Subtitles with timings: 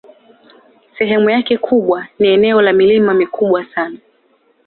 [0.97, 3.99] Sehemu yake kubwa ni eneo la milima mikubwa sana.